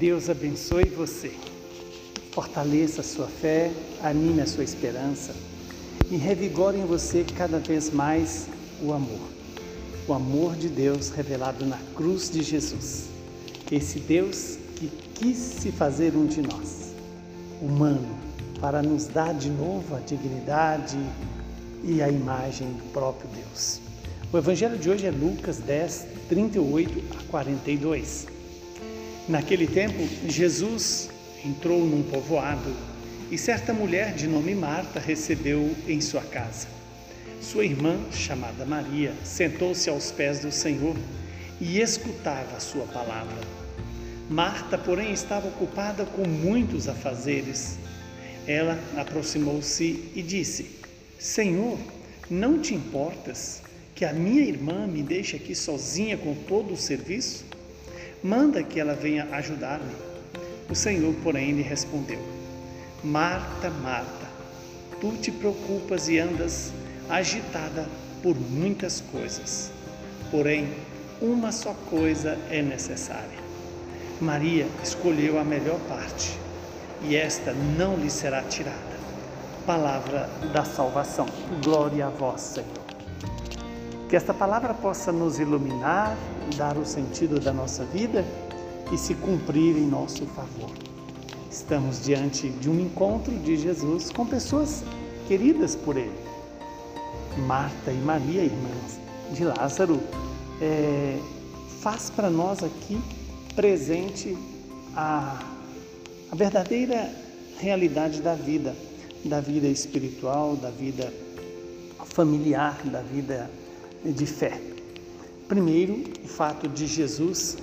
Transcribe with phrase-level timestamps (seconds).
[0.00, 1.30] Deus abençoe você.
[2.32, 3.70] Fortaleça a sua fé,
[4.02, 5.34] anime a sua esperança
[6.10, 8.48] e revigore em você cada vez mais
[8.82, 9.20] o amor.
[10.08, 13.10] O amor de Deus revelado na cruz de Jesus.
[13.70, 16.94] Esse Deus que quis se fazer um de nós,
[17.60, 18.18] humano,
[18.58, 20.96] para nos dar de novo a dignidade
[21.84, 23.82] e a imagem do próprio Deus.
[24.32, 28.39] O evangelho de hoje é Lucas 10, 38 a 42.
[29.30, 31.08] Naquele tempo, Jesus
[31.44, 32.74] entrou num povoado
[33.30, 36.66] e certa mulher de nome Marta recebeu em sua casa.
[37.40, 40.96] Sua irmã, chamada Maria, sentou-se aos pés do Senhor
[41.60, 43.38] e escutava a sua palavra.
[44.28, 47.78] Marta, porém, estava ocupada com muitos afazeres.
[48.48, 50.72] Ela aproximou-se e disse:
[51.20, 51.78] Senhor,
[52.28, 53.62] não te importas
[53.94, 57.44] que a minha irmã me deixe aqui sozinha com todo o serviço?
[58.22, 59.94] Manda que ela venha ajudar-me.
[60.68, 62.20] O Senhor, porém, lhe respondeu:
[63.02, 64.28] Marta, Marta,
[65.00, 66.70] tu te preocupas e andas
[67.08, 67.86] agitada
[68.22, 69.72] por muitas coisas.
[70.30, 70.68] Porém,
[71.20, 73.40] uma só coisa é necessária.
[74.20, 76.38] Maria escolheu a melhor parte,
[77.02, 78.78] e esta não lhe será tirada.
[79.66, 81.26] Palavra da salvação.
[81.64, 82.99] Glória a vós, Senhor.
[84.10, 86.16] Que esta palavra possa nos iluminar,
[86.56, 88.24] dar o sentido da nossa vida
[88.92, 90.68] e se cumprir em nosso favor.
[91.48, 94.82] Estamos diante de um encontro de Jesus com pessoas
[95.28, 96.10] queridas por Ele.
[97.46, 98.98] Marta e Maria, irmãs
[99.32, 100.00] de Lázaro,
[100.60, 101.16] é,
[101.80, 103.00] faz para nós aqui
[103.54, 104.36] presente
[104.96, 105.38] a,
[106.32, 107.08] a verdadeira
[107.60, 108.74] realidade da vida,
[109.24, 111.14] da vida espiritual, da vida
[112.06, 113.48] familiar, da vida
[114.04, 114.60] de fé.
[115.48, 117.56] Primeiro, o fato de Jesus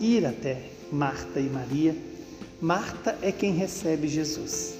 [0.00, 1.96] ir até Marta e Maria.
[2.60, 4.74] Marta é quem recebe Jesus,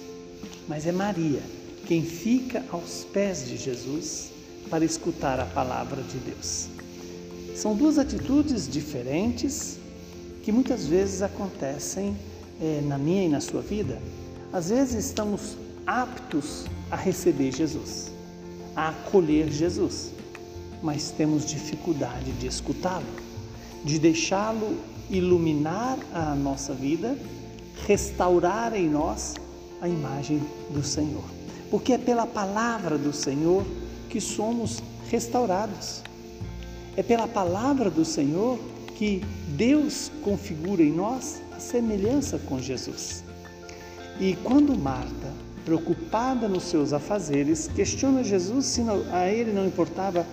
[0.68, 1.40] mas é Maria
[1.88, 4.30] quem fica aos pés de Jesus
[4.68, 6.68] para escutar a palavra de Deus.
[7.56, 9.78] São duas atitudes diferentes
[10.42, 12.14] que muitas vezes acontecem
[12.60, 13.98] é, na minha e na sua vida.
[14.52, 18.12] Às vezes estamos aptos a receber Jesus,
[18.76, 20.10] a acolher Jesus,
[20.82, 23.06] mas temos dificuldade de escutá-lo,
[23.84, 24.76] de deixá-lo
[25.10, 27.16] iluminar a nossa vida,
[27.86, 29.34] restaurar em nós
[29.80, 31.24] a imagem do Senhor.
[31.70, 33.64] Porque é pela palavra do Senhor
[34.08, 36.02] que somos restaurados.
[36.96, 38.58] É pela palavra do Senhor
[38.96, 39.22] que
[39.56, 43.22] Deus configura em nós a semelhança com Jesus.
[44.20, 45.32] E quando Marta,
[45.64, 50.26] preocupada nos seus afazeres, questiona Jesus se a ele não importava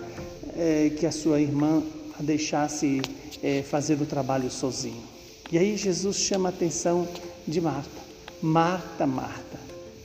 [0.55, 1.83] é, que a sua irmã
[2.19, 3.01] a deixasse
[3.43, 5.03] é, fazer o trabalho sozinho.
[5.51, 7.07] E aí Jesus chama a atenção
[7.47, 8.05] de Marta.
[8.41, 9.59] Marta, Marta,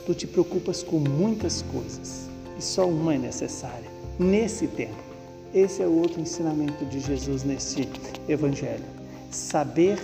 [0.06, 2.28] tu te preocupas com muitas coisas
[2.59, 5.11] e só uma é necessária nesse tempo.
[5.55, 7.88] Esse é o outro ensinamento de Jesus nesse
[8.28, 8.84] evangelho.
[9.31, 9.99] Saber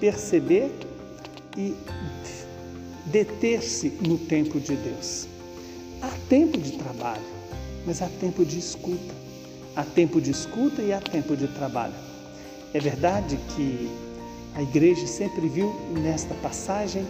[0.00, 0.72] perceber
[1.56, 1.74] e
[3.06, 5.28] deter-se no tempo de Deus.
[6.00, 7.22] Há tempo de trabalho,
[7.86, 9.20] mas há tempo de escuta.
[9.76, 11.94] Há tempo de escuta e há tempo de trabalho.
[12.74, 13.90] É verdade que
[14.54, 17.06] a igreja sempre viu nesta passagem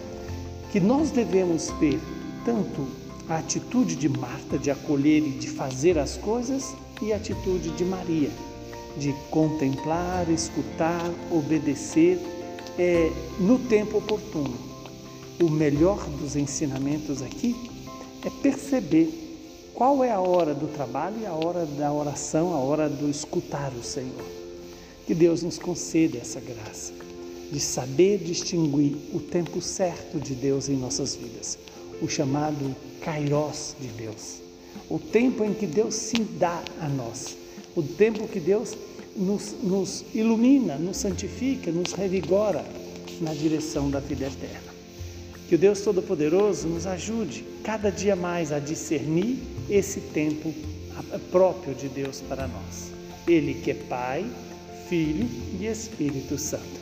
[0.71, 1.99] que nós devemos ter
[2.45, 2.87] tanto
[3.27, 7.83] a atitude de Marta de acolher e de fazer as coisas e a atitude de
[7.85, 8.29] Maria
[8.97, 12.19] de contemplar, escutar, obedecer
[12.77, 14.53] é, no tempo oportuno.
[15.41, 17.55] O melhor dos ensinamentos aqui
[18.25, 19.30] é perceber
[19.81, 23.73] qual é a hora do trabalho e a hora da oração, a hora do escutar
[23.73, 24.23] o Senhor.
[25.07, 26.93] Que Deus nos conceda essa graça
[27.51, 31.57] de saber distinguir o tempo certo de Deus em nossas vidas,
[31.99, 34.43] o chamado Kairos de Deus,
[34.87, 37.35] o tempo em que Deus se dá a nós,
[37.75, 38.77] o tempo que Deus
[39.15, 42.63] nos, nos ilumina, nos santifica, nos revigora
[43.19, 44.80] na direção da vida eterna.
[45.51, 49.37] Que o Deus Todo-Poderoso nos ajude cada dia mais a discernir
[49.69, 50.53] esse tempo
[51.29, 52.89] próprio de Deus para nós.
[53.27, 54.25] Ele que é Pai,
[54.87, 55.27] Filho
[55.59, 56.79] e Espírito Santo.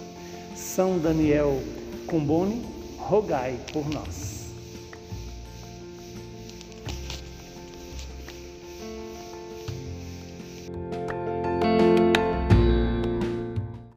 [0.55, 1.59] São Daniel
[2.05, 2.61] Comboni,
[2.99, 4.38] rogai por nós.